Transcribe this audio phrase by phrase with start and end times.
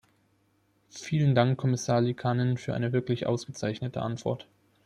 [0.89, 4.47] Vielen Dank, Kommissar Liikanen, für eine wirklich ausgezeichnete Antwort.